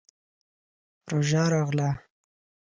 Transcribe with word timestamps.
روژه 1.09 1.43
راغله. 1.53 1.89